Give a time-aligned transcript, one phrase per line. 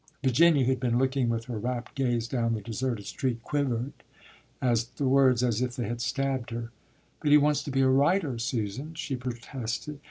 [0.23, 3.91] Virginia, who had been looking with her rapt gaze down the deserted street, quivered
[4.59, 6.71] at the words as if they had stabbed her.
[7.19, 9.99] "But he wants to be a writer, Susan," she protested.